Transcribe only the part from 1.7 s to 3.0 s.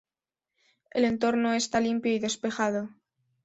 limpio y despejado.